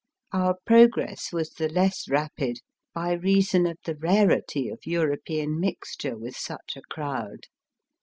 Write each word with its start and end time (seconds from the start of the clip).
Our 0.31 0.55
progress 0.65 1.31
was 1.31 1.51
the 1.51 1.69
less 1.69 2.09
rapid 2.09 2.61
by 2.91 3.11
reason 3.11 3.67
of 3.67 3.77
the 3.85 3.93
rarity 3.95 4.67
of 4.67 4.87
European 4.87 5.59
mixture 5.59 6.17
with 6.17 6.35
such 6.35 6.75
a 6.75 6.81
crowd. 6.89 7.45